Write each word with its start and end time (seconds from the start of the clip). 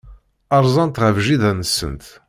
Rzant 0.63 1.01
ɣef 1.03 1.17
jida-tsent. 1.25 2.05